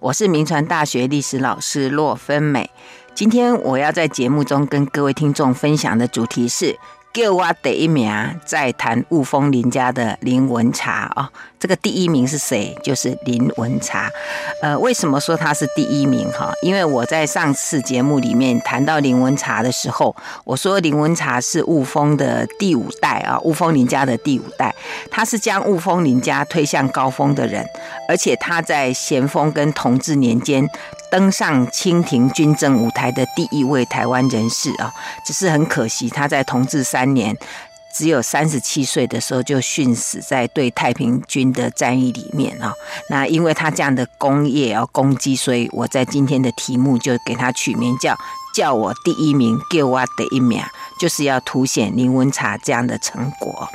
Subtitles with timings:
[0.00, 2.70] 我是民传大学历史老师洛芬美。
[3.14, 6.78] 今天我要在节目中跟各位听众分享的主题是。
[7.12, 8.08] 给我第一名，
[8.44, 11.28] 在谈雾峰林家的林文茶哦。
[11.58, 12.78] 这个第一名是谁？
[12.84, 14.08] 就是林文茶。
[14.62, 16.52] 呃，为什么说他是第一名哈？
[16.62, 20.14] 因为我在上次节目里面谈到林文茶的时候，
[20.44, 24.72] 我说林文茶是雾峰的第五代啊，雾峰林家的第五代。
[25.10, 27.66] 他是将雾峰林家推向高峰的人，
[28.08, 30.70] 而且他在咸丰跟同治年间。
[31.10, 34.92] 登上清廷军政舞台的第一位台湾人士啊，
[35.24, 37.36] 只是很可惜，他在同治三年
[37.92, 42.72] 只有三十七岁的时候就殉死在对太平军的战役里面啊。
[43.08, 48.16] 那因为他这样的功业啊攻击，所以我在今天的题目就给他取名叫
[48.54, 50.62] “叫我第一名，给我第一名”。
[51.00, 53.66] 就是要凸显林文茶这样的成果。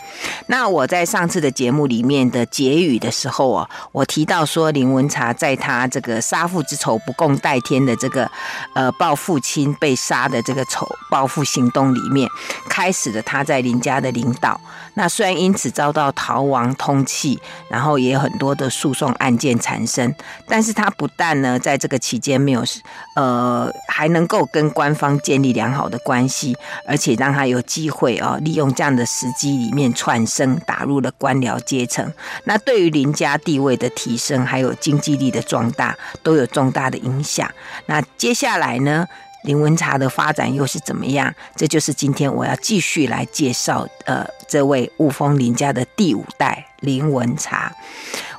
[0.46, 8.30] 那我在上次的节目里面的结语的时候啊，我提到说林文茶在他这个杀父之仇不共戴天的这个
[8.76, 12.30] 呃报父亲被杀的这个仇报复行动里面，
[12.70, 14.62] 开始了他在林家的领导。
[14.94, 20.14] 那虽然因此遭到逃亡通缉，然后也有很多的诉讼案件产生，
[20.48, 22.64] 但是他不但呢在这个期间没有
[23.16, 26.56] 呃还能够跟官方建立良好的关系，
[26.88, 27.15] 而且。
[27.16, 32.14] 让他有机会哦，利用这样的时机里面窜升，打入了官僚阶层。
[32.46, 37.50] 那对于林家地位的提升，还有经济力的壮大，都有重大的影响。
[37.88, 39.06] 那接下来呢，
[39.44, 41.34] 林文茶的发展又是怎么样？
[41.56, 47.72] 这就是今天我要继续来介绍呃，这位雾峰林家的第五代林文茶。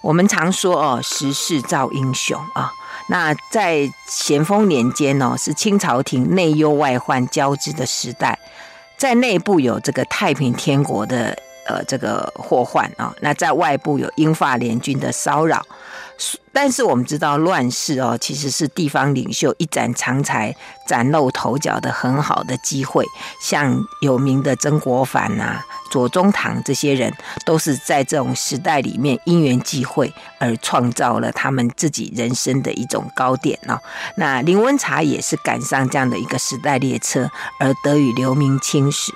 [0.02, 2.70] 我们常说哦，时势造英雄啊。
[3.08, 8.36] 那在咸丰年间哦，是清朝廷内忧外患交织的时代。
[8.96, 15.64] 在内部有这个太平天国的呃这个祸患啊，那在外部有英法联军的骚扰，
[16.52, 20.54] 但是我们知道乱世哦，其实是地方领袖一展长才、
[20.88, 23.04] 崭露头角的很好的机会，
[23.42, 25.62] 像有名的曾国藩呐。
[25.88, 27.12] 左宗棠这些人
[27.44, 33.78] 都是在这种时代里面因缘际会而创造了他们自己人生的一种高点哦。
[34.16, 39.12] 那林文茶也是赶上这样的一个时代列车，而得以留名青史。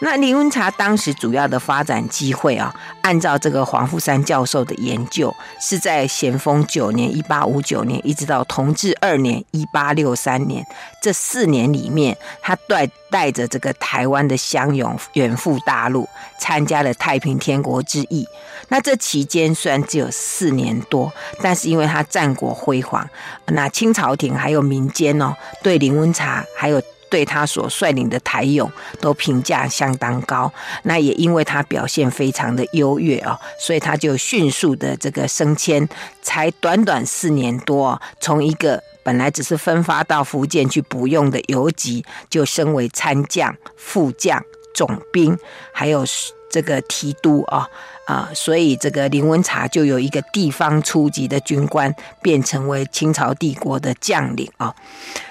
[0.00, 2.72] 那林文茶当时主要的发展机会啊，
[3.02, 10.64] 按照这个黄富三教授的研究，是在咸丰九年（一八五九年）一直到同治二年（一八六三年）
[11.02, 18.24] 这四年里面，他带带着这个台湾的乡勇远赴大陆，参加了太平天国之役。
[18.68, 23.04] 那这期间虽然只有四年多，但是因为他战果辉煌，
[23.46, 26.80] 那清朝廷还有民间哦，对林文茶还有。
[27.10, 28.70] 对他所率领的台勇
[29.00, 30.52] 都评价相当高，
[30.82, 35.88] 那也因为他表现非常的优越哦，所以他就迅速的这个升迁，
[36.22, 44.42] 才短短四年多，从一个本来只是分发到福建去补用的游击，就升为参将、副将、
[44.74, 45.38] 总兵，
[45.72, 46.04] 还有
[46.50, 47.68] 这个提督啊
[48.08, 54.74] 啊，所以这个林文茶就有一个地方初级的军官，变成为清朝帝国的将领啊。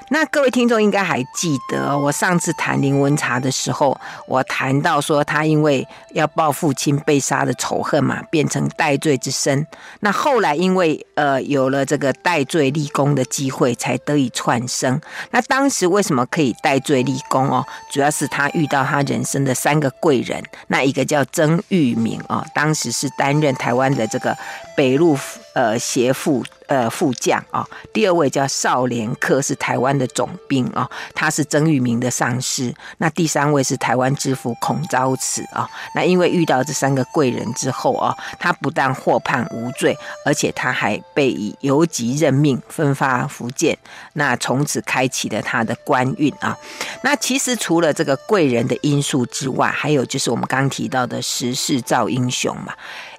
[0.10, 9.68] 那各位听众应该还记得，我上次谈林文茶的时候，我谈到说他因为要报父亲被杀的仇恨嘛，变成戴罪之身。
[10.00, 15.02] 那后来因为呃有了这个戴罪立功的机会，才得以窜升。
[15.32, 17.66] 那当时为什么可以戴罪立功哦？
[17.92, 24.38] 主要是他遇到他人生的三个贵人，那一个叫曾玉明哦，当当时是担任台湾的这个
[24.75, 25.17] 北路
[25.53, 26.44] 呃协副。
[26.67, 30.85] 呃，副将啊，第二位叫少连克，是台湾的总兵啊，
[31.16, 32.75] 他是曾玉明的上司。
[32.97, 35.66] 那第三位是台湾知府孔昭慈啊。
[35.95, 43.78] 那因为遇到这三个贵人之后啊，他不但获判无罪，而且他还被以游击任命，分发福建。
[44.11, 46.57] 那从此开启了他的官运啊。
[47.01, 52.73] 那其实除了这个贵人的因素之外，还有就是我们刚刚提到的时势造英雄嘛，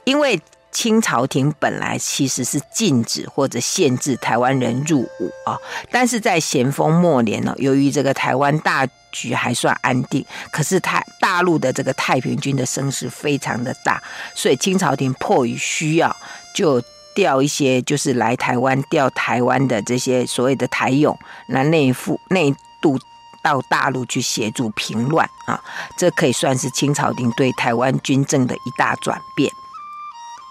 [0.04, 0.40] 因为。
[0.70, 5.58] 清朝廷本来其实是禁止或者限制台湾人入伍啊，
[5.90, 14.00] 但是在咸丰末年呢，由于这个台湾大局还算安定，可是太大陆的这个太平军的声势非常的大，
[14.34, 16.14] 所以清朝廷迫于需要，
[16.54, 16.80] 就
[17.14, 23.00] 调一些就是来台湾调台湾的这些所谓的台勇，来内附内渡
[23.42, 25.60] 到大陆去协助平乱啊，
[25.96, 29.52] 这可以算是清朝廷对台湾军政的一大转变。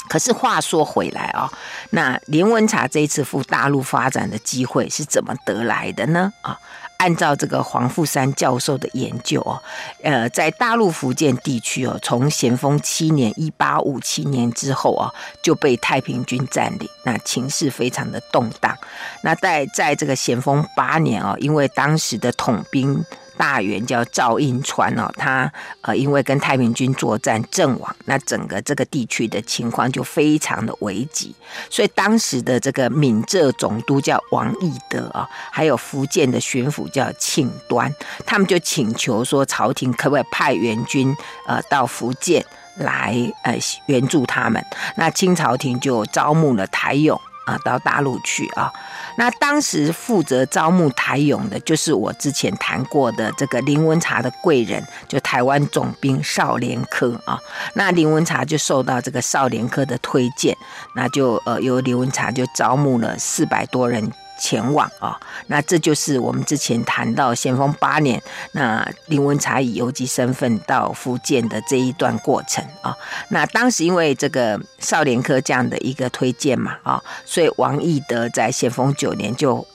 [0.10, 1.52] 可是话说回来啊，
[1.92, 6.32] 那林文茶这一次赴大陆发展的机会是怎么得来的呢？
[6.42, 6.60] 啊？
[6.98, 9.62] 按照这个黄富山教授的研究哦，
[10.02, 15.14] 呃，在大陆福建地区哦，从咸丰七年（一八五七年）之后啊，
[15.44, 18.76] 就被太平军占领，那情势非常的动荡。
[19.22, 23.06] 那在在这个咸丰八年哦，因为当时的统兵。
[23.38, 25.52] 大员叫赵应川哦，他
[25.82, 31.34] 呃因为跟太平军作战阵亡，那整个这个地区的情况就非常的危急，
[31.70, 37.94] 所以当时的这个闽浙总督叫王义德啊，还有福建的巡抚叫庆端，
[38.26, 41.16] 他们就请求说朝廷可不可以派援军
[41.48, 42.44] 呃到福建
[42.78, 44.64] 来呃援助他们，
[44.96, 48.72] 那清朝廷就招募了台勇啊到大陆去啊。
[49.18, 57.38] 那当时负责招募台勇的，就是我之前谈过的这个林文茶的贵人，就台湾总兵少年科啊。
[57.74, 60.56] 那林文茶就受到这个少年科的推荐，
[60.96, 64.12] 那就呃由林文茶就招募了四百多人。
[64.40, 72.96] 前往啊，那这就是我们之前谈到咸丰八年，那林文茶以游击身份到福建的这一段过程啊。
[73.30, 79.66] 那当时因为这个少年科这样的一个推荐嘛啊，所以王义德在咸丰九年就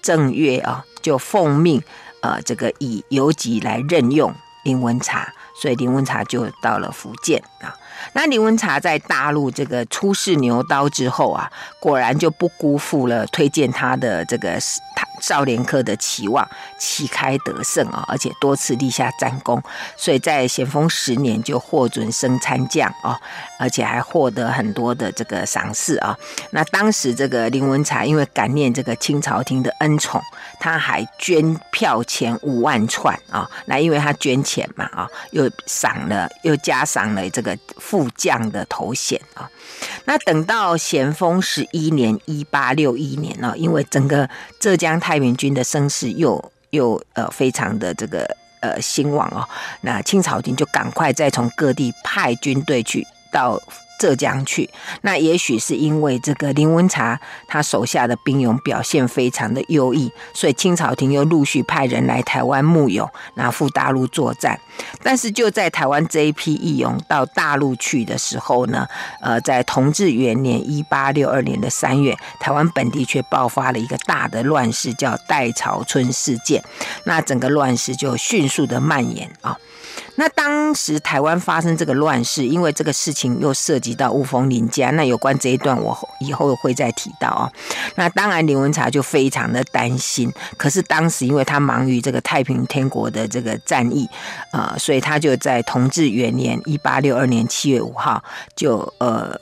[0.00, 1.82] 正月啊，就奉命
[2.20, 4.34] 呃这个以游击来任用
[4.64, 7.74] 林文茶，所以林文茶就到了福建啊。
[8.12, 11.50] 那林文茶在大陆这个初试牛刀之后啊，
[11.80, 14.58] 果然就不辜负了推荐他的这个
[15.20, 16.46] 少年科的期望，
[16.78, 19.62] 旗开得胜啊，而且多次立下战功，
[19.96, 23.16] 所以在咸丰十年就获准升参将啊，
[23.58, 26.16] 而且还获得很多的这个赏赐啊。
[26.50, 30.20] 那当时这个林文茶因为感念这个清朝廷的恩宠，
[30.58, 39.50] 他还捐票钱五万串啊，那因为他捐钱嘛啊，又赏了又加赏了这个副将的头衔啊。
[40.04, 44.28] 那等到咸丰十一年（一八六一年）呢，因为整个
[44.60, 48.24] 浙江太平军的声势又又呃非常的这个
[48.60, 49.48] 呃兴旺哦，
[49.80, 53.60] 那清朝廷就赶快再从各地派军队去到。
[54.02, 54.68] 浙江去，
[55.02, 64.58] 那也许是因为这个林文茶他手下的兵勇表现非常的优异，所以清朝廷又陆续派人来台湾募勇，然后赴大陆作战。
[65.04, 68.88] 但是就在台湾这一批义勇到大陆去的时候呢，
[69.20, 76.60] 呃，在同治元年一八六二年的三月，台湾本地却爆发了一个大的乱世，叫戴潮春事件。
[77.04, 79.56] 那整个乱世就迅速的蔓延啊。
[80.16, 87.50] 那当时台湾发生这个乱世，因为这个事情又涉及到雾峰林家，那有关这一段我以后会再提到啊。
[87.96, 94.08] 那当然林文茶就非常的担心，可是当时因为他忙于这个太平天国的这个战役
[94.50, 98.22] 啊，呃，所以他就在同治元年一八六二年七月五号
[98.54, 99.40] 就呃。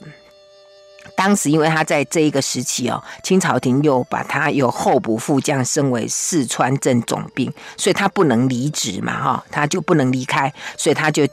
[1.23, 11.27] 当时因为他在这一个时期哦，清朝廷又把他由候补副将升为四川镇总兵，所以他不能离职嘛，哈，他就不能离开，所以他就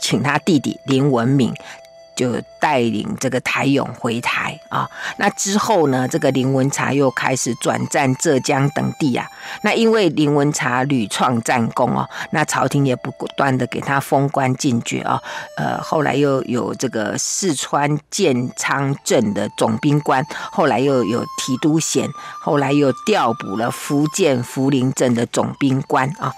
[0.00, 1.52] 请他弟弟林文敏。
[2.14, 9.26] 就带领这个台勇回台啊，那之后呢，这个林文茶又开始转战浙江等地啊。
[9.64, 15.20] 那因为林文茶屡创战功哦，那朝廷也不断的给他封官进爵啊。
[15.56, 22.08] 呃，后来又有这个四川建昌镇的总兵官，后来又有提督衔，
[22.40, 26.32] 后来又调补了福建福陵镇的总兵官啊。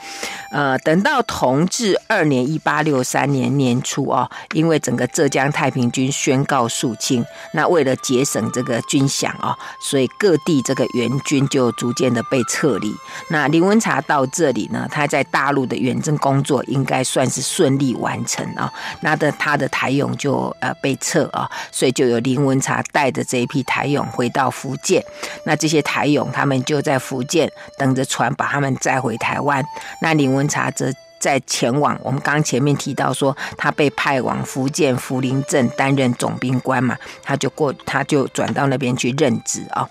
[0.52, 12.94] 呃，等到同治二年一八六三年年初啊，因为整个浙江太平军宣告肃清，那为了节省这个军饷啊，所以各地这个援军就逐渐的被撤离。
[13.30, 18.72] 那林文茶到这里呢，他在大陆的远征工作应该算是顺利完成啊。
[19.00, 25.04] 那的他的台勇就呃被撤啊，所以就有林文茶带着这一批台勇回到福建。
[25.44, 29.64] 那这些台勇他们就在福建等着船把他们载回台湾。
[30.00, 30.92] 那林文茶则
[31.24, 39.88] 在前往，我们刚前面提到说，他被派往福建福陵镇担任总兵官嘛，他就过，他就转到那边去任职啊。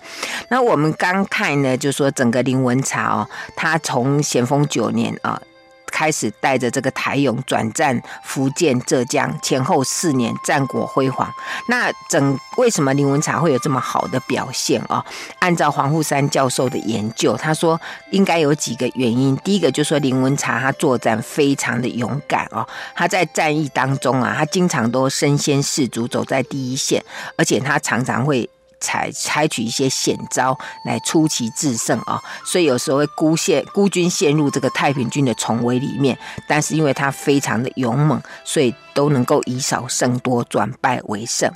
[0.48, 5.42] 那我们刚看呢，就说整个林文茶哦，他从咸丰九年啊。
[5.94, 11.32] 开始带着这个台勇转战福建、浙江，前后四年战果辉煌。
[11.68, 15.04] 那整为什么林文茶会有这么好的表现啊？
[15.38, 19.36] 按照黄富三教授的研究，他说应该有几个原因。
[19.44, 27.00] 第一个就说林文茶他作战非常的勇敢哦，他在战役当中啊，他经常都身先士卒，走在第一线，
[27.36, 28.50] 而且他常常会。
[28.80, 41.50] 采采取一些险招来出奇制胜啊，所以有时候会孤陷孤军陷入这个太平军的重围里面，但是因为他非常的勇猛，所以都能够以少胜多，转败为胜。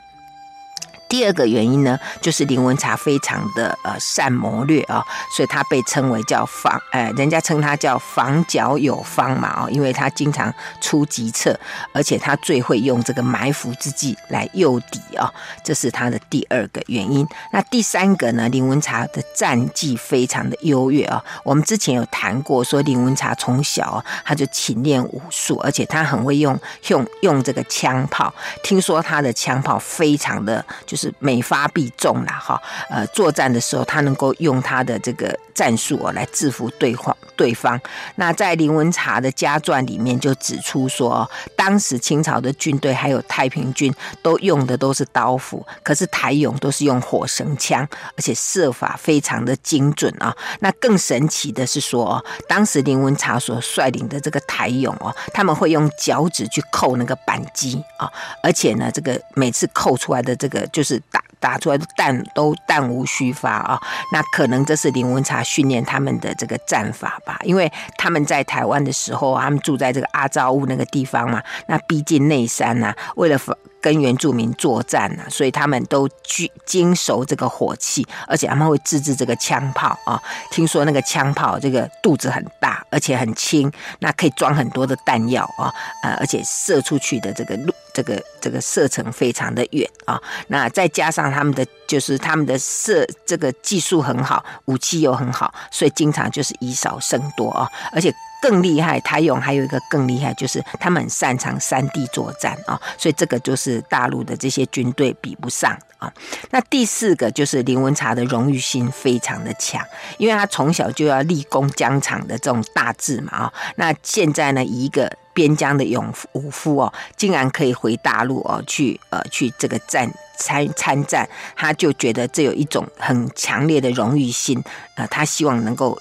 [1.09, 5.03] 第二个原因呢，就是林文茶非常的呃善谋略啊，
[5.35, 11.59] 所以他被称为叫防，呃，人家称他叫防剿有方嘛，哦，因为他经常出计策，
[11.95, 15.33] 而且他最会用这个埋伏之计来诱敌啊，
[15.65, 17.27] 这是他的第二个原因。
[17.53, 28.31] 那第三个呢，林文茶的战绩非常的优越啊，我们之前有谈过，说林文茶从小他就勤练武术，而且他很会用用用这个枪炮，
[28.63, 30.98] 听说他的枪炮非常的就。
[30.99, 37.81] 是每发必中了哈，呃，作战的时候他能够用他的这个战术哦来制服对方对方。
[38.17, 50.37] 那在林文茶的家传里面就指出说，当时清朝的军队还有太平军都用的都是刀斧，可是台勇都是用火绳枪，而且射法非常的精准啊。
[50.59, 58.11] 那更神奇的是说，当时林文茶所率领的这个台勇哦，他们会用脚趾去扣那个扳机啊，
[58.43, 60.88] 而且呢，这个每次扣出来的这个就。
[60.89, 63.81] 是打打出来的弹都弹无虚发啊！
[64.13, 73.39] 那可能这是林文茶训练他们的这个战法吧，因为他们在台湾的时候，他们住在这个阿昭乌那个地方嘛，那逼近内山呐、为了
[73.81, 80.21] 跟原住民作战呐、所以他们都精精熟这个火器，而且他们会自制这个枪炮啊。
[80.51, 87.73] 听说那个枪炮这个肚子很大，而且很轻，那可以装很多的弹药啊，呃，而且射出去的这个路。
[87.99, 106.13] 这个这个射程非常的远啊，那再加上他们的就是他们的射这个技术很好，武器又很好，所以经常就是以少胜多啊，而且更厉害，台勇还有一个更厉害，就是他们很擅长山地作战啊，所以这个就是大陆的这些军队比不上啊。
[106.51, 109.85] 那第四个就是林文茶的荣誉心非常的强，
[110.19, 115.13] 因为他从小就要立功疆场的这种大志嘛啊，那现在呢以一个。
[115.39, 124.61] 边疆的勇武夫哦，竟然可以回大陆哦，去呃去这个战参参战，他就觉得这有一种很强烈的荣誉心，
[124.97, 125.97] 呃，他希望能够。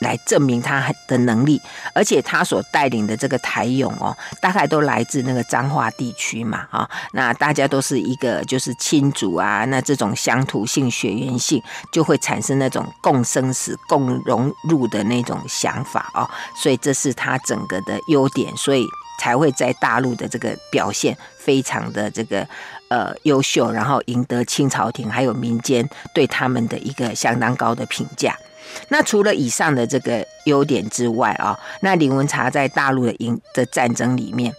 [0.00, 1.60] 来证明他的能力，
[1.94, 11.62] 而且他所带领的这个台勇哦，大概都来自那个彰化地区嘛，啊，那大家都是一个就是亲族啊，那这种乡土性、血缘性
[11.92, 18.86] 就会产生那种共生死、共融入的那种想法哦，所以这是他整个的优点，所以
[19.20, 22.46] 才会在大陆的这个表现非常的这个
[22.88, 28.36] 呃优秀，然后赢得清朝廷还有民间对他们的一个相当高的评价。
[28.88, 34.54] 那除了以上的这个优点之外啊，那林文茶在大陆的赢的战争里面，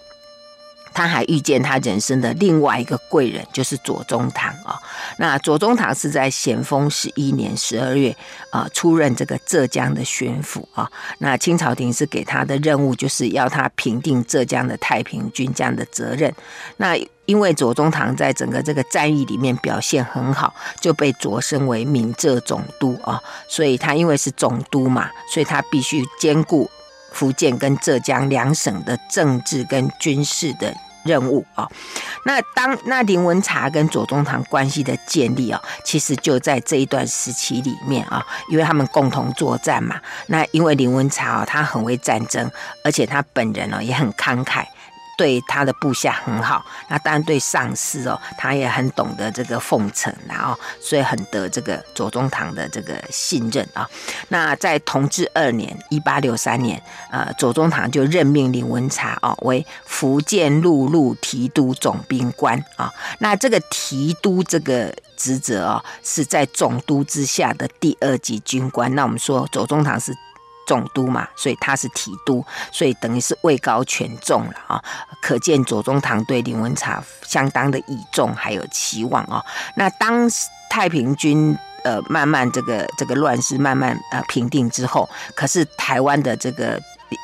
[0.93, 4.79] 他还遇见他人生的另外一个贵人，就是左宗棠啊。
[5.17, 8.15] 那左宗棠是在咸丰十一年十二月
[8.51, 10.89] 啊出任这个浙江的巡抚啊。
[11.19, 16.33] 那清朝廷是给他的任务，就是要他平定浙江的太平军这样的责任。
[16.77, 16.97] 那
[17.29, 23.21] 因为左宗棠在整个这个战役里面表现很好，就被擢升为闽浙总督啊。
[23.47, 26.67] 所以他因为是总督嘛，所以他必须兼顾
[27.11, 31.69] 福建跟浙江两省的政治跟军事的任务啊。
[32.25, 40.01] 那当那林文茶跟左宗棠关系的建立啊，其实就在这一段时期里面啊，因为他们共同作战嘛。
[40.25, 42.49] 那因为林文茶啊，他很会战争，
[42.83, 44.65] 而且他本人哦也很慷慨。
[45.19, 53.85] 对他的部下很好，那当然对上司哦，他也很懂得这个奉承，然后所以很得这个左宗棠的这个信任啊。
[54.29, 62.89] 那在同治二年（一八六三年），呃，左宗棠就任命林文察哦为福建陆路提督总兵官啊。
[63.17, 68.95] 那这个提督这个职责哦，是在总督之下的第二级军官。
[68.95, 70.15] 那我们说左宗棠是。
[70.69, 74.83] 总督嘛，所以他是提督，所以等于是位高权重了啊！
[75.19, 79.43] 可见左宗棠对林文茶相当的倚重还有期望啊。
[79.75, 80.29] 那当
[80.69, 86.79] 太平军呃慢慢这个这个乱世慢慢呃平定之后，可是台湾的这个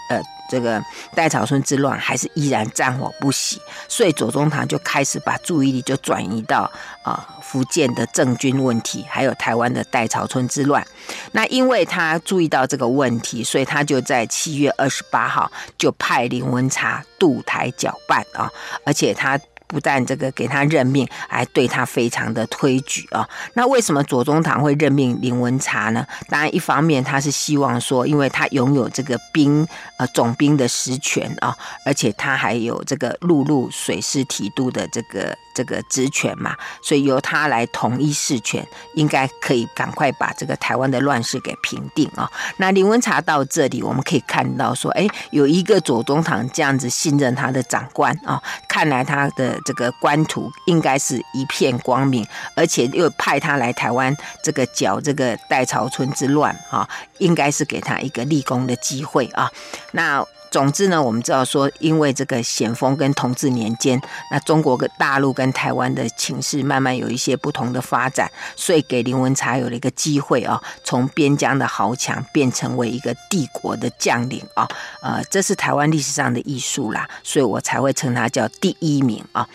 [0.10, 0.20] 呃。
[0.50, 0.84] 这个
[1.14, 6.72] 代草村之乱还是依然战火不息，所以左宗棠就开始把注意力就转移到
[7.04, 10.86] 啊、福建的政军问题，还有台湾的代朝村之乱。
[11.32, 18.52] 那因为他注意到这个问题，所以他就在七月二十八号就派林文察渡台搅拌啊，
[18.86, 19.40] 而且他。
[19.68, 23.28] 不但这个给他任命，还对他非常的推举啊。
[23.54, 26.06] 那为什么左宗棠会任命林文茶呢？
[26.30, 29.68] 当然，一方面他是希望说，因为他拥有这个兵
[29.98, 42.30] 呃总兵的实权啊，而且他还有这个陆路水师提督的这个这个职权嘛，所以由他来统一事权，应该可以赶快把这个台湾的乱世给平定啊。
[42.58, 49.55] 那林文茶到这里，我们可以看到说，哎，有一个左宗棠这样子信任他的长官啊，看来他的。
[49.64, 56.88] 这个官途应该是一片光明，而且又派他来台湾这个剿这个代朝村之乱啊，
[57.20, 59.52] 应该是给他一个立功的机会啊。
[59.92, 60.26] 那。
[60.56, 74.66] 总之呢，我们知道说，因为这个咸丰跟同治年间，那中国跟大陆跟台湾的情势慢慢有一些不同的发展，所以给林文茶有了一个机会啊，从边疆的豪强变成为一个帝国的将领啊，
[75.02, 79.46] 呃，这是台湾历史上的艺术啦，所以我才会称他叫第一名啊。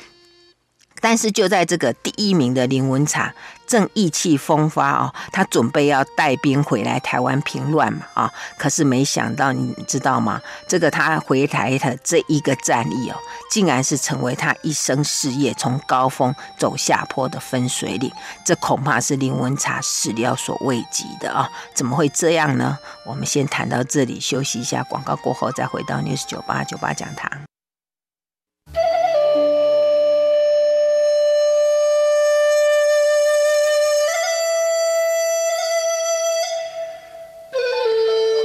[1.01, 3.33] 但是就在这个第一名的林文茶
[3.67, 10.41] 正意气风发哦，他准备要带兵回来台湾平乱嘛啊，可是没想到你知道吗？
[10.69, 13.17] 这个他回台的这一个战役哦，
[13.51, 18.11] 竟然是成为他一生事业从高峰走下坡的分水岭，
[18.45, 21.49] 这恐怕是林文茶始料所未及的啊！
[21.75, 22.77] 怎么会这样呢？
[23.07, 27.50] 我们先谈到这里，休息一下，广告过后再回到 News 九八九八讲堂。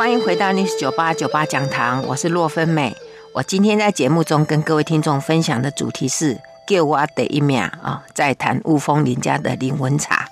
[0.06, 2.96] 欢迎回到 News 九八九八讲堂，我是洛芬美。
[3.34, 10.30] 我今天在节目中跟各位听众分享的主题是“叫我的一秒”啊，在谈雾峰林家的林文茶。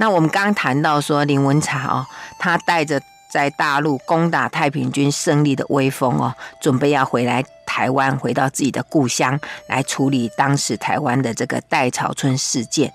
[0.00, 2.04] 那我们刚谈到说，林文茶哦，
[2.40, 3.00] 他带着
[3.30, 9.38] 在大陆攻打太平军胜利的威风哦，准备要回来台湾，回到自己的故乡
[9.68, 12.92] 来处理当时台湾的这个代潮村事件。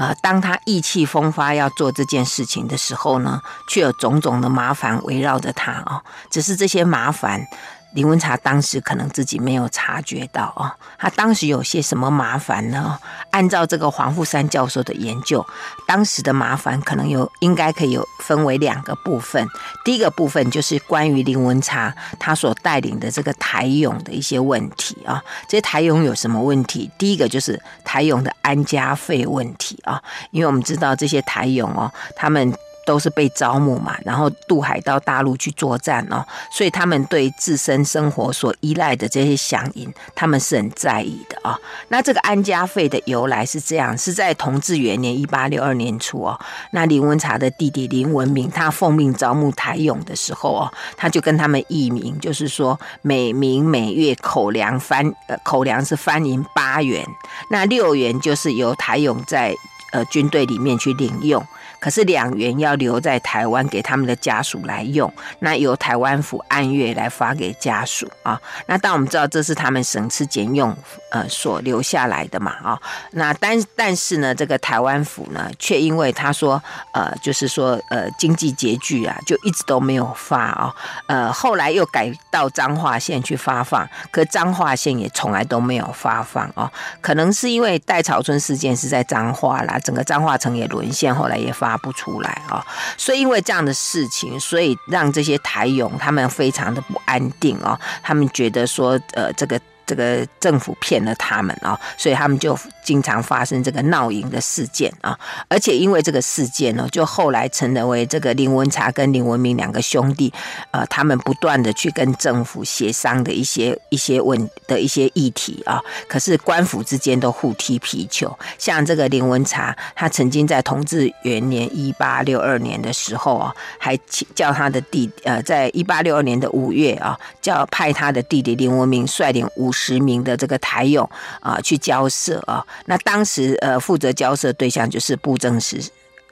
[0.00, 6.00] 呃，当他意气风发要做这件事情的时候呢，却有种种的麻烦围绕着他哦。
[6.30, 7.46] 只是这些麻烦。
[7.92, 12.98] 林文茶当时可能自己没有察觉到哦，他当时有些什么麻烦呢？
[13.30, 15.44] 按照这个黄富三教授的研究，
[15.86, 19.46] 当时的麻烦可能有应该可以有分为两个部分。
[19.84, 25.22] 第一个部分就是关于林文茶他所带领的这个台勇的一些问题啊。
[25.48, 26.90] 这些台勇有什么问题？
[26.96, 32.54] 第一个就是台勇的安家费问题啊，因为我们知道这些台勇哦，他们。
[32.90, 41.56] 都是被招募嘛，然后渡海到大陆去作战哦，所以他们对自身生活所依赖的这些饗银，他们是很在意的、哦。
[41.86, 46.36] 那这个安家费的由来是这样，是在同治元年一八六二年初哦，
[46.72, 57.06] 那林文茶的弟弟林文明，他奉命招募台勇的时候哦，他就跟他们议名，就是说每名每月口粮翻呃口粮是番银八元，
[57.50, 59.54] 那六元就是由台勇在
[59.92, 61.40] 呃军队里面去领用。
[61.80, 68.38] 可是两元要留在台湾给他们的家属来用，那由台湾府按月来发给家属啊。
[68.66, 70.76] 那当我们知道这是他们省吃俭用
[71.10, 72.78] 呃所留下来的嘛啊。
[73.12, 76.62] 那但但是呢，这个台湾府呢，却因为他说
[76.92, 80.74] 呃就是说呃经济拮据啊，就一直都没有发啊。
[81.06, 86.70] 呃后来又改到彰化县去发放，可彰化县也从来都没有发放啊。
[87.00, 91.69] 可能是因为戴潮村事件是在彰化啦，整个彰化城也沦陷，后来也发。
[91.70, 99.60] 拿不出来啊，所以因为这样的事情，所以让这些台勇他们非常的不安定啊，他们觉得说，呃，这个。
[99.90, 110.32] 这个政府骗了他们啊，所以他们就经常发生这个闹营的事件啊，而且因为这个事件呢，就后来成为这个林文茶跟林文明两个兄弟，
[110.70, 123.98] 呃，他们不断的去跟政府协商的一些一些问的一些议题啊，可是官府之间都互踢皮球，像这个林文茶，他曾经在同治元年一八六二年的时候啊，还
[124.36, 129.79] 叫他的弟呃，在一八六二年的五月啊，叫派他的弟弟林文明率领五十。
[129.80, 131.08] 十名的这个台勇
[131.40, 135.80] 啊，去交涉啊，那当时呃负责交涉对象就是布政使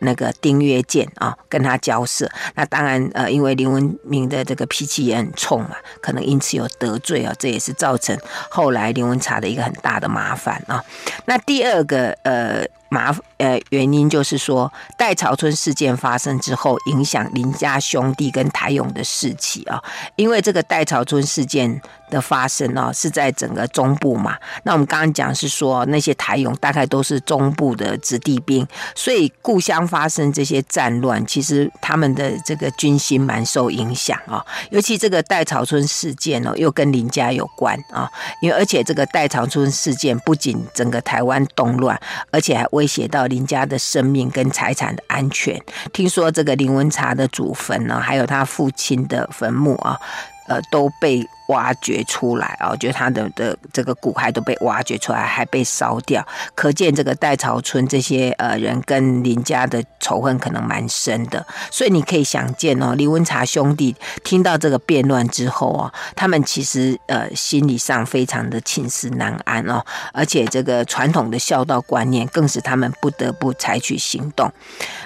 [0.00, 2.30] 那个丁曰健啊，跟他交涉。
[2.54, 8.16] 那当然呃，因为林文明的这个脾气也很冲嘛，可能因此有得罪啊，这也是造成
[8.50, 10.84] 后来林文茶的一个很大的麻烦啊。
[11.24, 12.66] 那第二个呃。
[12.88, 19.82] 麻呃，原因就是说，代潮村事件发生之后，影响林家兄弟跟台勇的士气啊。
[20.16, 24.36] 因为这个代潮村事件的发生哦，是在整个中部嘛。
[24.64, 34.44] 那我们刚刚讲是说，那些台勇大概都是中部的子弟兵，所以故乡发生这些战乱，其实他们的这个军心蛮受影响啊。
[34.70, 38.10] 尤其这个代潮村事件哦，又跟林家有关啊。
[38.40, 42.00] 因为而且这个代潮村事件不仅整个台湾动乱，
[42.32, 42.66] 而且还。
[42.78, 45.60] 威胁到林家的生命跟财产的安全。
[45.92, 49.98] 听说这个林文茶的祖坟呢，还有他父亲的坟墓啊，
[50.46, 61.44] 呃，都被挖掘出来哦，就他的的这个骨骸都被挖掘出来，还被烧掉，可见这个戴潮春这些呃人跟林家的仇恨可能蛮深的。
[61.70, 74.52] 所以你可以想见哦，林文茶兄弟听到这个变乱之后哦，他们其实呃心理上非常的寝食难安哦，而且这个传统的孝道观念更使他们不得不采取行动。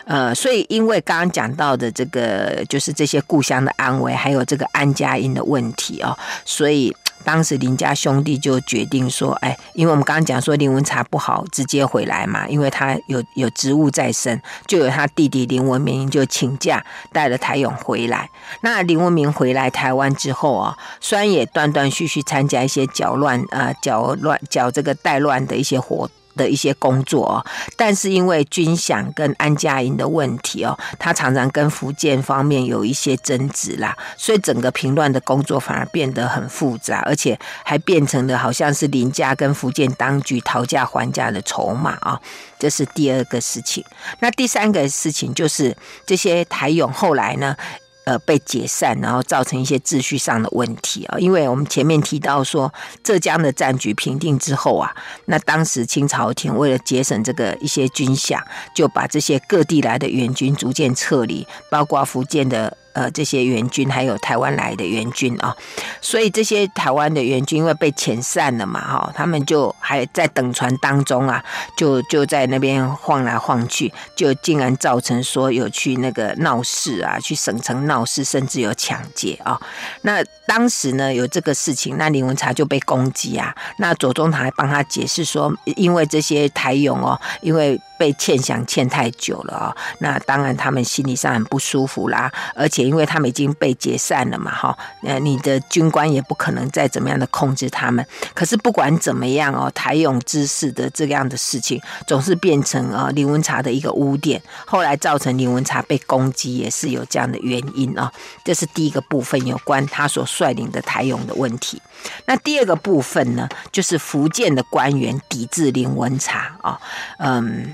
[0.04, 6.18] 呃，所以因为刚刚讲到的这个就是这些故乡的安危，还有这个安家营的问题哦。
[6.44, 18.28] 所以当时林家兄弟就决定说：“哎，因为我们刚刚讲说林文茶不好直接回来嘛，因为他有有职务在身，就有他弟弟林文明就请假带了台勇回来。
[18.62, 42.20] 那林文明回来台湾之后啊，虽然也断断续续参加一些搅乱啊搅乱搅这个带乱的一些活动。”的一些工作哦，但是因为军饷跟安家营的问题哦，他常常跟福建方面有一些争执啦，所以整个平乱的工作反而变得很复杂，而且还变成了好像是林家跟福建当局讨价还价的筹码啊，
[42.58, 43.84] 这是第二个事情。
[44.20, 47.56] 那第三个事情就是这些台勇后来呢，
[48.04, 51.18] 呃，被解散，然后造成一些秩序上的问题啊。
[51.18, 52.72] 因为我们前面提到说，
[53.04, 54.94] 浙江的战局平定之后啊，
[55.26, 58.40] 那当时清朝廷为了节省这个一些军饷，
[58.74, 62.76] 就把这些各地来的援军逐渐撤离，包括福建的。
[62.92, 65.56] 呃，这些援军还有台湾来的援军啊，
[66.00, 71.42] 所以这些台湾的援军因为被遣散了嘛，哈，他们就还在等船当中啊，
[71.76, 79.58] 就就在那边晃来晃去，就竟然造成说有去那个闹事啊，去省城闹事，甚至有抢劫啊。
[80.02, 87.80] 那当时呢有这个事情，那林文茶就被攻击啊，那左宗棠还帮他解释说，因为这些台勇哦，因为。
[88.02, 98.04] 被欠饷欠太久了啊，那当然他们心理上很不舒服啦，而且因为他们已经被解散了嘛，哈，那，你的军官也不可能再怎么样的控制他们。
[98.34, 108.12] 可是不管怎么样哦，台勇之事的这样的事情，总是变成啊林文茶的一个污点，后来造成林文茶被攻击，也是有这样的原因啊。
[108.42, 111.80] 这是第一个部分，有关他所率领的台勇的问题。
[112.26, 116.80] 那第二个部分呢，就是福建的官员抵制林文茶啊，
[117.18, 117.72] 嗯。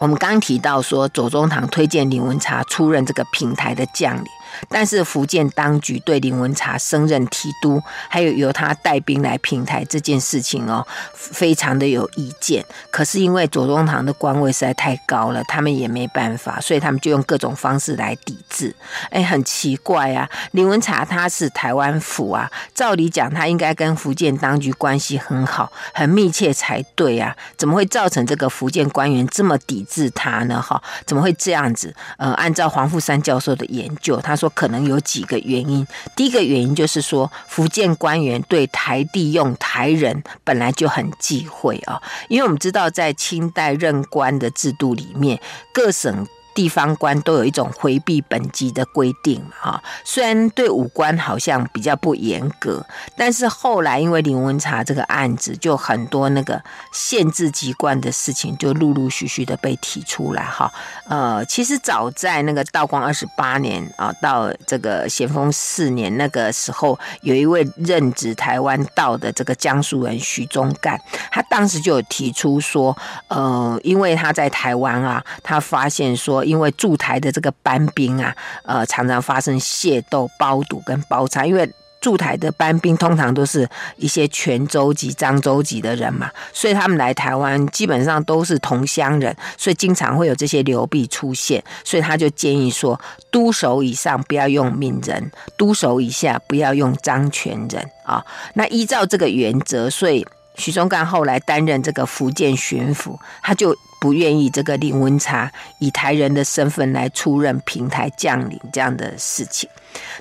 [0.00, 4.24] 我们刚提到说，左宗棠推荐林文茶出任这个平台的将领。
[4.68, 12.64] 但是福建当局对林文茶升任提督，还有由他带兵来平台这件事情哦，非常的有意见。
[12.90, 18.74] 可是因为左宗棠的官位实在太高了，他们也没办法，所以他们就用各种方式来抵制。
[19.10, 30.60] 哎，很奇怪啊，林文茶他是台湾府啊，照理讲他应该跟福建当局关系很好、很密切才对啊，怎么会造成这个福建官员这么抵制他呢？
[30.60, 31.94] 哈，怎么会这样子？
[32.18, 34.39] 呃，按照黄富山教授的研究，他。
[34.40, 45.38] 说可能有几个原因，第一个原因就是说，福建官员对台地用台人本来就很忌讳啊，因为我们知道在清代任官的制度里面，
[45.74, 46.26] 各省。
[46.60, 52.84] 地方官都有一种回避本籍的规定哈，虽然对武官好像比较不严格，
[53.16, 60.70] 但是后来因为林文茶这个案子，就很多那个限制籍贯的事情就陆陆续续的被提出来哈。
[61.08, 72.94] 呃，其实早在那个道光二十八年啊，到这个咸丰四年那个时候，有一位任职台湾道的这个江苏人徐宗干，他当时就有提出说，
[73.28, 76.44] 呃，因为他在台湾啊，他发现说。
[76.50, 78.34] 因为驻台的这个班兵啊，
[78.64, 81.44] 呃，常常发生械斗、包堵跟包抄。
[81.44, 91.62] 因为驻台的班兵通常都是一些泉州籍、漳州籍的人嘛，所以他们来台湾基本上都是同乡人，所以经常会有这些流弊出现。
[91.84, 92.98] 所以他就建议说，
[93.30, 98.24] 都守以上不要用闽人，都守以下不要用漳泉人啊。
[98.54, 100.26] 那依照这个原则，所以
[100.60, 103.74] 徐宗干后来担任这个福建巡抚，他就。
[104.00, 109.68] 不愿意这个林文茶以台人的身份来出任平台将领这样的事情。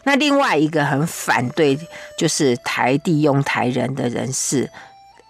[0.04, 1.80] 那另外一个很反对
[2.18, 4.70] 就是台地用台人的人是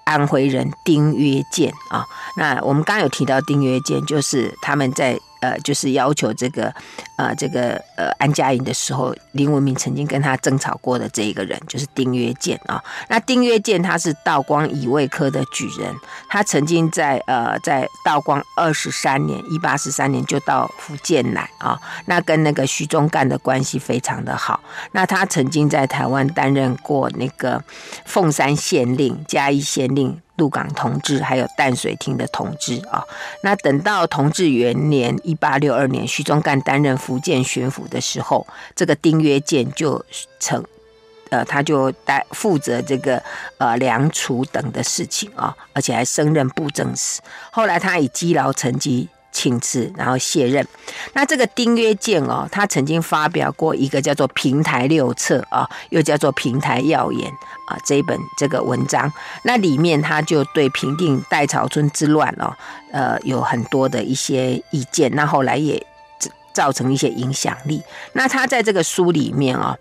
[0.03, 2.03] 安徽人丁曰健啊。
[2.37, 5.15] 那我们刚刚有提到丁曰健，就是他们在。
[5.41, 6.73] 呃，就是要求这个，
[7.17, 12.83] 呃，这个呃安家营的时候，林文明曾经跟他争吵过的这一个人，就是丁曰健啊。
[13.07, 15.95] 那丁曰健他是道光乙未科的举人，
[16.29, 21.79] 他曾经在呃在道光二十三年，一八四三年就到福建来啊。
[22.05, 24.59] 那跟那个徐宗干的关系非常的好。
[24.91, 27.63] 那他曾经在台湾担任过那个
[28.05, 30.21] 凤山县令、嘉义县令。
[30.39, 33.05] 鹿港同志，还有淡水厅的同志啊。
[33.41, 40.03] 那等到同治元年（一八六二年），徐宗干担任福建巡抚的时候，这个丁曰健就
[40.39, 40.63] 成
[41.29, 43.21] 呃，他就带负责这个
[43.59, 47.21] 呃粮储等的事情啊，而且还升任布政使。
[47.51, 49.07] 后来他以积劳成疾。
[49.31, 50.65] 请辞，然后卸任。
[51.13, 57.31] 那这个丁曰健哦，他曾经发表过一个叫做《平台六策》啊，又叫做《平台要言》
[57.67, 59.11] 啊这一本这个文章。
[59.43, 62.53] 那里面他就对平定代草村之乱哦，
[62.91, 65.11] 呃，有很多的一些意见。
[65.13, 65.85] 那后来也
[66.53, 67.81] 造成一些影响力。
[68.13, 69.77] 那他在这个书里面哦。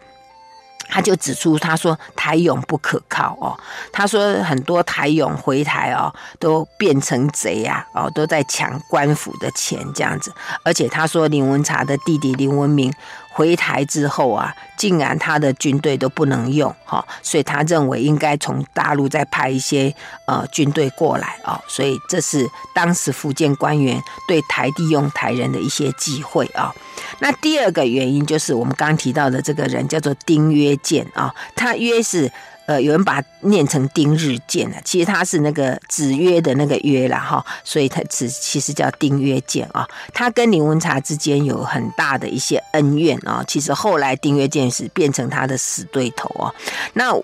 [0.88, 3.58] 他就指出，他说台勇不可靠哦。
[3.92, 10.32] 他说很多台勇回台哦，都变成贼呀哦，都在抢官府的钱这样子。
[10.62, 12.92] 而且他说林文茶的弟弟林文明。
[13.30, 19.94] 回台之后啊，竟然他的军队都不能用哈，所以他认为应该从大陆再派一些
[20.26, 26.74] 呃军队过来啊，所以这是当时福建官员对台地用台人的一些忌讳啊。
[27.20, 32.30] 那第二个原因就是我们刚刚提到的这个人叫做丁曰健啊，他曰是。
[32.68, 39.88] 呃，有人把它念成丁日健了，其实他是那个子曰的那个曰啦哈，所以他只其实叫丁曰健啊。
[40.12, 46.54] 他跟林文茶之间有很大的一些恩怨啊，其实后来丁曰健是变成他的死对头哦。
[46.92, 47.18] 那。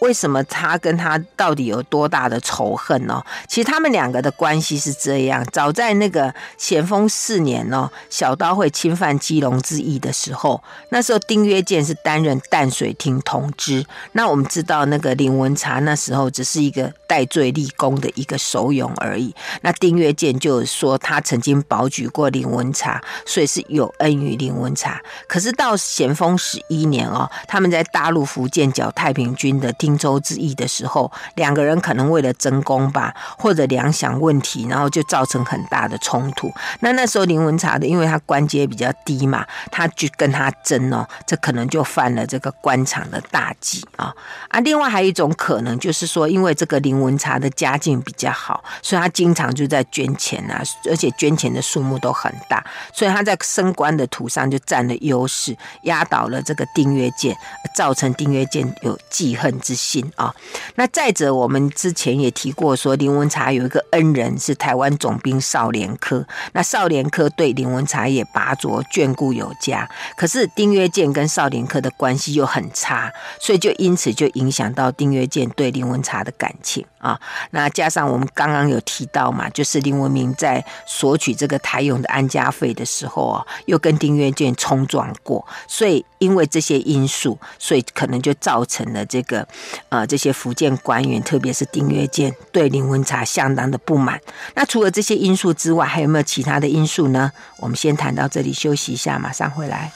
[0.00, 3.22] 为什么他跟他到底有多大的仇恨呢？
[3.48, 13.84] 其实他们两个的关系是这样：早在那个咸丰四年呢，小刀会侵犯基隆之役的时候，那时候丁曰健是担任淡水厅同知。
[14.12, 19.34] 那我们知道，那个林文茶那时候只是一个戴罪立功的一个首勇而已。
[19.62, 25.00] 那丁曰健就说他曾经保举过林文茶，所以是有恩于林文茶。
[25.26, 36.50] 可是到咸丰十一年哦，他们在大陆福建剿太平军的荆州之役的时候，两个人可能为了争功吧，或者粮饷问题，然后就造成很大的冲突。
[36.80, 44.14] 那那时候林文茶的，因为他官阶比较低嘛，他就跟他争哦，这可能就犯了这个官场的大忌啊
[44.48, 44.58] 啊！
[44.60, 57.36] 另外还有一种可能，就是说，因为这个林文茶的家境比较好，所以他经常就在捐钱啊，而且捐钱的数目都很大，所以他在升官的途上就占了优势，压倒了这个丁曰健，
[57.74, 60.34] 造成丁曰健有记恨之心啊，
[60.76, 77.20] 那再者，我们之前也提过，说林文茶有一个恩人是台湾总兵少年科，那少年科对林文茶也拔擢眷顾有加，可是丁曰健跟少年科的关系又很差，所以就因此就影响到丁曰健对林文茶的感情啊。
[77.50, 89.46] 那加上我们刚刚有提到嘛，就是林文明在索取这个台勇的安家费的时候啊，又跟丁曰健冲撞过，所以因为这些因素，所以可能就造成了这个。
[89.88, 94.20] 呃，这些福建官员，特别是丁曰健，对林文茶相当的不满。
[94.54, 97.32] 那除了这些因素之外，还有没有其他的因素呢？
[97.58, 99.92] 我们先谈到这里，休息一下，马上回来。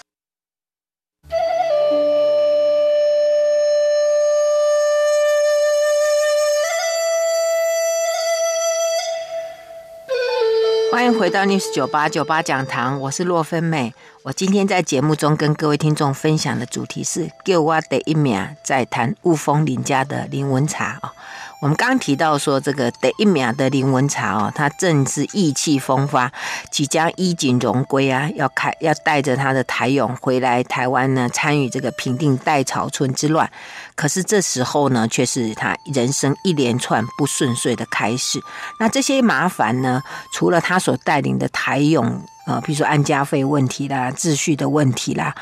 [10.99, 13.95] 欢迎回到 News 九八九八讲堂，我是洛芬美。
[14.25, 21.13] 我今天在节目中跟各位听众分享的主题是“给我的一秒”，在谈雾峰林家的林文茶啊。
[21.61, 26.31] 我们刚提到说，这个第一名的林文茶哦，他正是意气风发，
[26.71, 33.51] 即将衣锦荣归啊，要开要带着他的台勇回来台湾呢，参与这个平定代草村之乱。
[33.97, 38.41] 可是这时候呢，却是他人生一连串不顺遂的开始。
[38.79, 40.01] 那这些麻烦呢，
[40.33, 45.35] 除了他所带领的台勇，呃，比如说安家费问题啦、秩序的问题啦。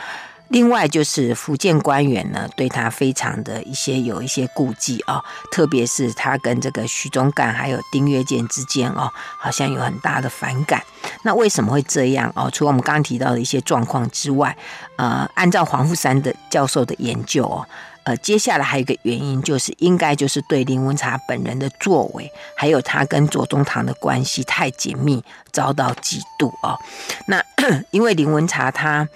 [0.49, 10.83] 另外就是福建官员呢，对他非常的一些有一些顾忌啊，特别是他跟这个徐忠干还有丁曰建之间哦，好像有很大的反感。
[11.23, 12.51] 那为什么会这样哦？
[12.53, 14.57] 除了我们刚刚提到的一些状况之外，
[14.97, 17.67] 呃，按照黄富山的教授的研究哦。
[18.07, 26.79] 呃，接下来还有一个原因，就是应该就是对林文茶本人的作为，还有他跟左宗棠的关系太紧密，遭到嫉妒哦。
[27.27, 27.43] 那
[27.91, 29.07] 因为林文茶他。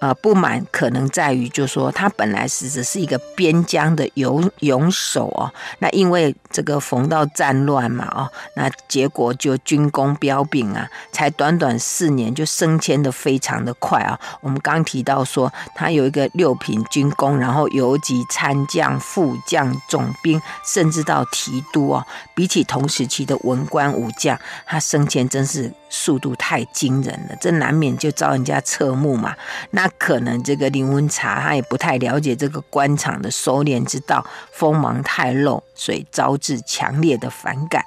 [0.00, 14.18] 呃，不满可能在于，就是说他本来是只是一个边疆的勇勇手哦，那因为这个逢到战乱嘛哦，那结果就军功彪炳啊，才短短四年就升迁的非常的快啊。
[14.40, 22.04] 我们刚提到说他有一个六品军功，然后游击参将、副将、总兵，甚至到提督哦，
[22.38, 25.72] 比起同时期的文官武将，他升迁真是。
[25.90, 29.34] 速度太惊人了，这难免就遭人家侧目嘛。
[29.70, 34.22] 那可能这个林文茶他也不太了解这个官场的收敛之道，
[34.52, 37.82] 锋芒太露，所以招致强烈的反感。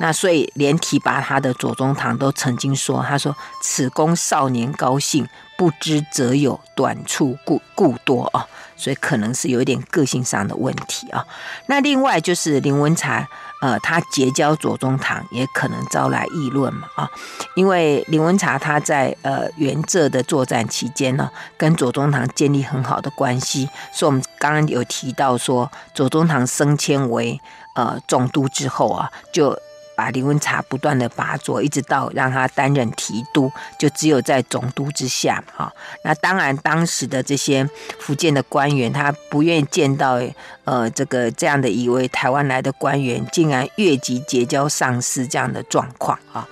[0.00, 5.24] 那所以连提拔他的左宗棠都曾经说：“他说此公少年高兴，
[5.56, 8.44] 不知则有短处故故多啊。”
[8.76, 11.24] 所以可能是有点个性上的问题啊。
[11.66, 13.28] 那另外就是林文茶。
[13.60, 17.10] 呃，他结交左宗棠也可能招来议论嘛啊，
[17.56, 27.40] 因为林文茶他在呃原浙的作战期间呢，跟左宗棠建立很好的关系，所以我们刚刚有提到说，左宗棠升迁为
[27.74, 29.58] 呃总督之后啊，就。
[29.98, 35.72] 把林文茶不断的拔擢，一直到让他担任提督，就只有在总督之下哈。
[36.04, 40.20] 那当然，当时的这些福建的官员，他不愿意见到
[40.62, 46.46] 呃这个这样的一位台湾来的官员，竟然越级结交上司这样的状况啊。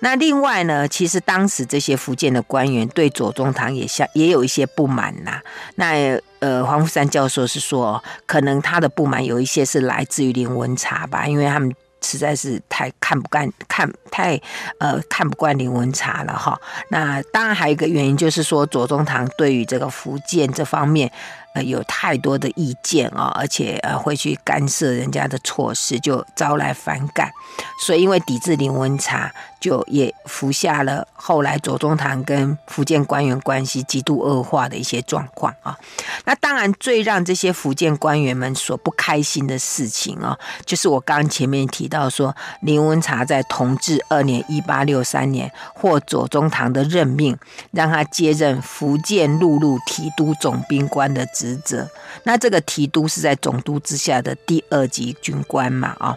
[0.00, 5.40] 那另外呢，其实当时这些福建的官员对左宗棠也像也有一些不满呐。
[5.76, 11.72] 那呃，黄富三教授是说，可能他的不满有一些是来自于林文茶吧，因为他们。
[12.02, 14.40] 实在是太看不惯，看太
[14.78, 16.60] 呃看不惯林文茶了哈。
[16.88, 21.10] 那当然还有一个原因就是说，左宗棠对于这个福建这方面。
[21.54, 27.30] 呃，有太多的意见啊，而且呃会去干涉人家的措施，就招来反感。
[27.80, 35.76] 所以因为抵制林文茶，就也服下了后来左宗棠跟福建官员关系极度恶化的一些状况啊。
[36.24, 47.36] 那当然，最让这些福建官员们所不开心的事情啊，就是我刚前面提到说，林文茶在同治二年（一八六三年）获左宗棠的任命，
[47.72, 51.88] 让他接任福建陆路提督总兵官的职责，
[52.24, 55.96] 那这个提督是在总督之下的第二级军官嘛？
[55.98, 56.14] 啊，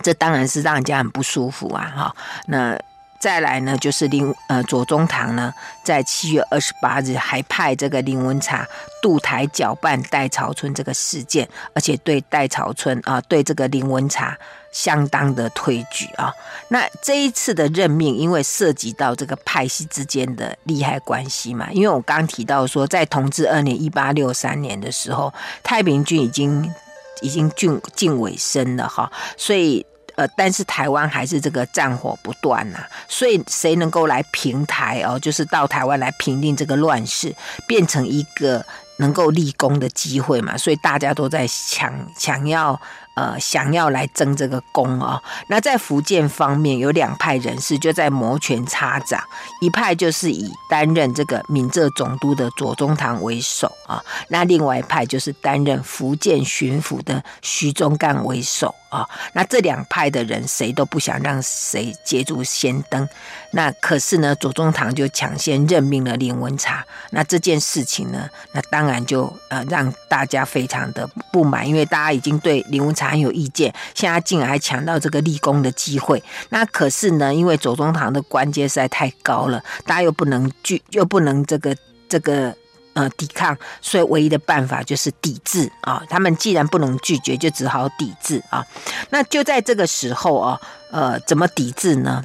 [0.00, 1.92] 这当然是让人家很不舒服啊！
[1.96, 2.78] 哈，那
[3.22, 5.54] 再来呢，就是林呃左宗棠呢，
[5.84, 8.66] 在七月二十八日还派这个林文茶
[9.00, 14.36] 渡台搅拌戴潮春这个事件，而且对戴潮春啊，对这个林文茶。
[14.72, 16.32] 相当的推举啊！
[16.68, 25.30] 那这一次的任命，因为涉及到这个派系之间的利害关系嘛，因为我刚提到说，在同治二年（一八六三年）的时候，
[25.62, 26.72] 太平军已经
[27.20, 29.84] 已经进近尾声了哈，所以
[30.16, 37.34] 呃，但是台湾还是这个战火不断呐，所以谁能够来平台哦，就是到台湾来平定这个乱世，
[37.66, 38.64] 变成一个
[38.96, 42.80] 能够立功的机会嘛，所以大家都在抢抢要。
[43.14, 49.22] 呃，想要来争这个功哦，那在福建方面有两派人士就在摩拳擦掌，
[49.60, 63.06] 一派就是以担任这个闽浙总督的左宗棠为首啊，那另外一派就是担任福建巡抚的徐宗干为首啊，那这两派的人谁都不想让谁捷足先登，
[63.50, 73.12] 那可是呢，左宗棠就抢先任命了林文茶，那这件事情呢，那当然就呃让大家非常的不满，因为大家已经对林文茶。
[73.12, 81.76] 很有意见，现在竟然还抢到这个立功的机会，那可是呢，因为左宗棠的官阶实在太高了，大家又不能拒，又不能这个
[82.08, 82.56] 这个
[82.94, 86.02] 呃抵抗，所以唯一的办法就是抵制啊。
[86.08, 88.64] 他们既然不能拒绝，就只好抵制啊。
[89.10, 90.60] 那就在这个时候啊，
[90.90, 92.24] 呃，怎么抵制呢？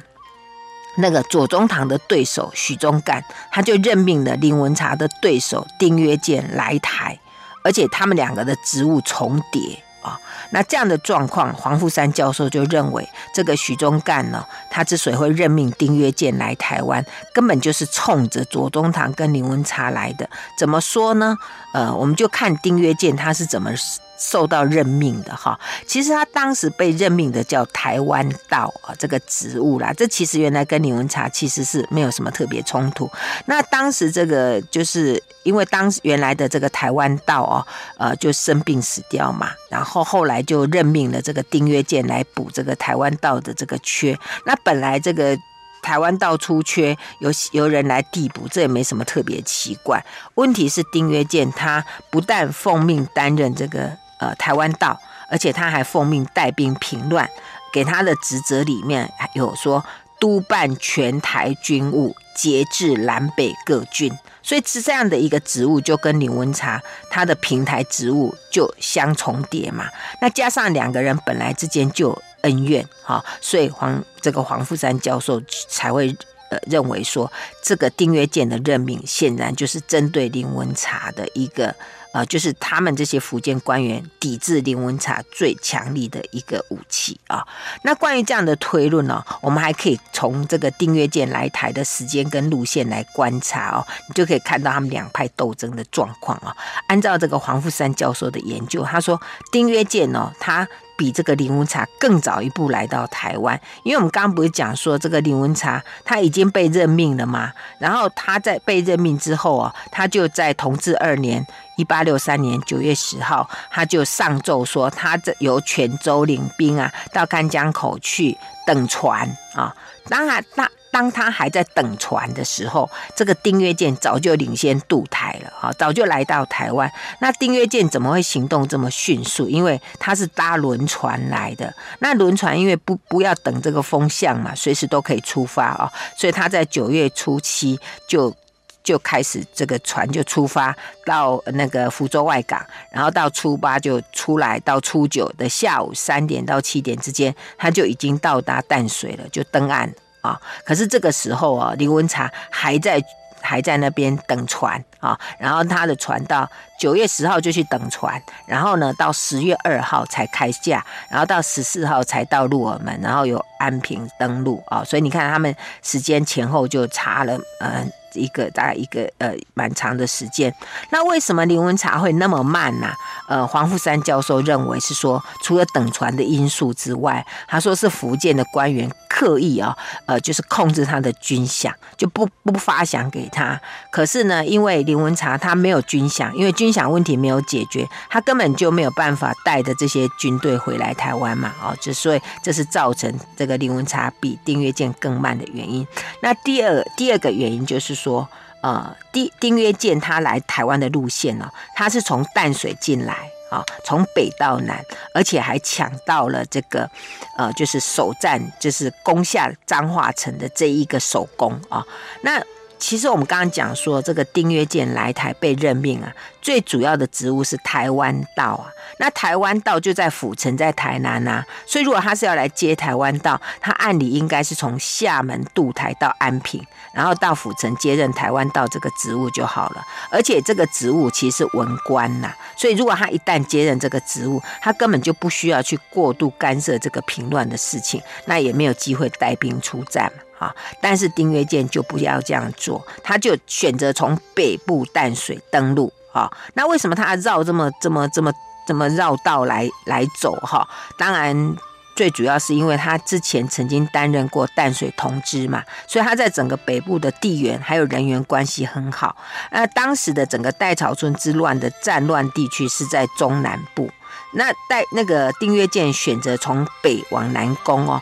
[0.96, 7.20] 那个左宗棠的对手许宗干，他就任命了林文茶的对手丁曰健来台，
[7.62, 9.84] 而且他们两个的职务重叠。
[10.00, 10.18] 啊，
[10.50, 20.28] 那这样的状况，黄富山教授就认为，这个许宗干呢，他之所以会任命丁约健来台湾，根本就是冲着左宗棠跟林文茶来的。
[20.56, 21.36] 怎么说呢？
[21.72, 23.70] 呃，我们就看丁约健他是怎么。
[24.18, 33.10] 受到任命的哈，其实他当时被任命的叫台湾道啊，这个职务啦，这其实原来跟林文茶其实是没有什么特别冲突。
[33.46, 44.18] 那当时这个就是因为当时原来的这个台湾道哦，呃，就生病死掉嘛，然后后来就任命了这个丁曰健来补这个台湾道的这个缺。
[44.44, 45.38] 那本来这个。
[45.80, 50.04] 台湾道出缺，由由人来递补，这也没什么特别奇怪。
[50.34, 57.28] 问题是丁曰健他不但奉命担任这个呃台湾道，而且他还奉命带兵平乱，
[57.72, 59.84] 给他的职责里面有说
[60.20, 69.86] 督办全台军务，节制南北各郡，所以是这样的一个职务，就跟林文茶他的平台职务就相重叠嘛。
[70.20, 72.20] 那加上两个人本来之间就。
[72.42, 76.16] 恩怨哈，所以黄这个黄富山教授才会
[76.50, 77.30] 呃认为说，
[77.64, 81.74] 这个丁曰健的任命，显然就是针对林文茶的一个。
[82.12, 87.46] 呃，就是他们这些福建官员抵制林文茶最强力的一个武器啊。
[87.82, 96.54] 那关于这样的推论呢，我们还可以从这个丁曰健来台的时间跟路线来观察哦，你就可以看到他们两派斗争的状况啊。
[96.88, 99.20] 按照这个黄富三教授的研究，他说
[99.52, 100.66] 丁曰健哦，他。
[100.98, 111.46] 比这个林文茶更早一步来到台湾，因为我们刚刚不是讲说这个林文茶他已经被任命了嘛，然后他在被任命之后啊，他就在同治二年
[111.78, 119.74] 一八六三年九月十号，他就上奏说，他这由泉州领兵啊到甘江口去等船啊，
[120.10, 120.68] 当然当。
[120.90, 126.90] 当他还在等船的时候，这个丁曰健早就领先渡台了，哈，早就来到台湾。
[127.20, 129.46] 那丁曰健怎么会行动这么迅速？
[129.48, 131.72] 因为他是搭轮船来的。
[131.98, 138.34] 那轮船因为不不要等这个风向嘛，随时都可以出发啊，所以他在九月初七就
[138.82, 149.92] 就开始这个船就出发到那个福州外港，然后到初八就出来，到初九的下午三点到七点之间，他就已经到达淡水了，就登岸。
[150.20, 150.38] 啊！
[150.64, 153.00] 可是这个时候啊，林文茶还在
[153.40, 155.18] 还在那边等船啊。
[155.38, 164.82] 然后他的船到九月十号就去等船，然后呢，到十月二号才开驾，然后到十四号才到鹿耳门，然后有安平登陆啊。
[164.82, 165.54] 所以你看他们
[165.84, 170.52] 时间前后就差了，嗯、一个大概一个呃蛮长的时间，
[170.90, 172.92] 那为什么林文茶会那么慢呢、
[173.28, 183.60] 呃，黄富山教授认为是说，除了等船的因素之外，他说是福建的官员刻意啊，呃，就是控制他的军饷，就不不发饷给他。
[183.90, 195.86] 可是呢，因为林文茶他没有军饷，因为军饷问题没有解决，他根本就没有办法带着这些军队回来台湾嘛，哦，就所以这是造成这个林文茶比丁曰健更慢的原因。
[196.20, 198.07] 那第二第二个原因就是说。
[198.08, 198.26] 说
[198.62, 204.82] 呃，丁丁曰见他来台湾的路线呢，他是从淡水进来啊，从北到南，
[205.14, 206.90] 而且还抢到了这个
[207.36, 211.84] 呃，就是首战，就是攻下彰化城的这一个首功啊。
[212.22, 212.42] 那
[212.78, 218.70] 其实我们刚刚讲说，这个丁曰健来台被任命啊，最主要的职务是台湾道啊。
[219.00, 226.64] 那台湾道就在府城，在台南呐、啊，所以如果他是要来接台湾道，他按理应该是从厦门渡台到安平。
[226.94, 240.54] 然后到府城接任台湾道这个职务就好了，而且这个职务其实是文官呐，所以如果他一旦接任这个职务，他根本就不需要去过度干涉这个平乱的事情，那也没有机会带兵出战，啊。
[240.80, 246.30] 但是丁曰健就不要这样做，他就选择从北部淡水登陆，啊。
[246.54, 248.32] 那为什么他绕这么这么这么
[248.66, 250.68] 这么绕道来来走，哈？
[250.96, 251.56] 当然。
[251.96, 259.16] 最主要是因为他之前曾经担任过淡水同知嘛，所以他在整个北部的地缘还有人员关系很好。
[259.50, 263.90] 那当时的整个戴潮村之乱的战乱地区是在中南部，
[264.30, 268.00] 那戴那个丁曰健选择从北往南攻哦，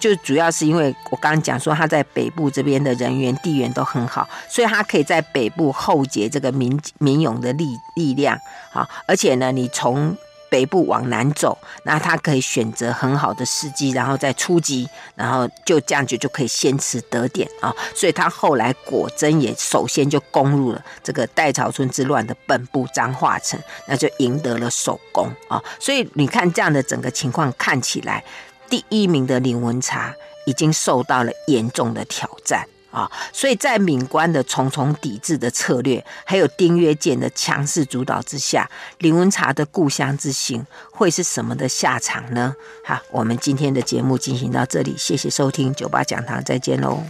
[0.00, 8.36] 就主要是因为我刚刚讲说他在北部这边的人员地缘都很好，所以他可以在北部厚结这个民民勇的力力量
[8.72, 10.16] 啊，而且呢，你从
[10.48, 17.72] 北部往南走，那他可以选择很好的时机，然后再出击，然后就这样子就可以先持得点啊。
[17.94, 25.62] 所以他后来果真也首先就攻入了这个戴潮村之乱的本部张化城，那就赢得了首功啊。
[25.78, 28.24] 所以你看这样的整个情况看起来，
[28.70, 30.14] 第一名的林文茶
[30.46, 32.66] 已经受到了严重的挑战。
[32.90, 38.68] 啊，所以在闽官的重重抵制的策略，还有丁曰健的强势主导之下，
[38.98, 42.52] 林文茶的故乡之行会是什么的下场呢？
[42.84, 47.04] 好，我们今天的节目进行到这里，谢谢收听九八讲堂，再见喽。